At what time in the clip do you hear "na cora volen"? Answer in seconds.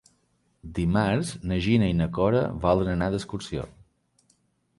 1.99-2.91